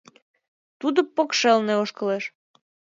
[0.79, 2.23] Тудо покшелне ошкылеш.